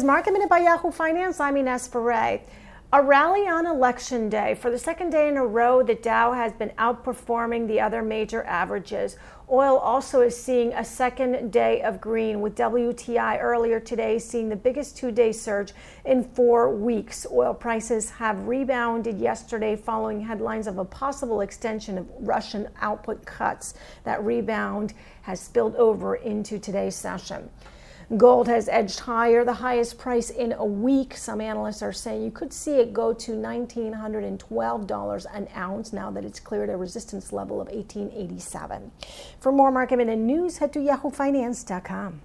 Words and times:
is 0.00 0.04
Market 0.04 0.32
Minute 0.32 0.48
by 0.48 0.60
Yahoo 0.60 0.90
Finance. 0.90 1.40
I'm 1.40 1.58
Ines 1.58 1.86
Ferre. 1.86 2.40
A 2.90 3.02
rally 3.02 3.46
on 3.46 3.66
election 3.66 4.30
day. 4.30 4.54
For 4.54 4.70
the 4.70 4.78
second 4.78 5.10
day 5.10 5.28
in 5.28 5.36
a 5.36 5.44
row, 5.44 5.82
the 5.82 5.94
Dow 5.94 6.32
has 6.32 6.54
been 6.54 6.70
outperforming 6.78 7.68
the 7.68 7.80
other 7.80 8.00
major 8.00 8.42
averages. 8.44 9.18
Oil 9.50 9.76
also 9.76 10.22
is 10.22 10.34
seeing 10.42 10.72
a 10.72 10.82
second 10.82 11.52
day 11.52 11.82
of 11.82 12.00
green, 12.00 12.40
with 12.40 12.56
WTI 12.56 13.42
earlier 13.42 13.78
today 13.78 14.18
seeing 14.18 14.48
the 14.48 14.56
biggest 14.56 14.96
two 14.96 15.12
day 15.12 15.32
surge 15.32 15.74
in 16.06 16.24
four 16.24 16.74
weeks. 16.74 17.26
Oil 17.30 17.52
prices 17.52 18.08
have 18.08 18.48
rebounded 18.48 19.18
yesterday 19.18 19.76
following 19.76 20.22
headlines 20.22 20.66
of 20.66 20.78
a 20.78 20.84
possible 20.86 21.42
extension 21.42 21.98
of 21.98 22.08
Russian 22.20 22.70
output 22.80 23.26
cuts. 23.26 23.74
That 24.04 24.24
rebound 24.24 24.94
has 25.20 25.40
spilled 25.40 25.76
over 25.76 26.14
into 26.14 26.58
today's 26.58 26.96
session. 26.96 27.50
Gold 28.16 28.48
has 28.48 28.68
edged 28.68 28.98
higher, 28.98 29.44
the 29.44 29.52
highest 29.52 29.96
price 29.96 30.30
in 30.30 30.52
a 30.52 30.64
week. 30.64 31.16
Some 31.16 31.40
analysts 31.40 31.80
are 31.80 31.92
saying 31.92 32.24
you 32.24 32.32
could 32.32 32.52
see 32.52 32.80
it 32.80 32.92
go 32.92 33.12
to 33.12 33.32
$1,912 33.32 35.26
an 35.32 35.48
ounce 35.56 35.92
now 35.92 36.10
that 36.10 36.24
it's 36.24 36.40
cleared 36.40 36.70
a 36.70 36.76
resistance 36.76 37.32
level 37.32 37.60
of 37.60 37.68
1887. 37.68 38.90
For 39.38 39.52
more 39.52 39.70
market 39.70 39.98
minute 39.98 40.18
news, 40.18 40.58
head 40.58 40.72
to 40.72 40.80
yahoofinance.com. 40.80 42.20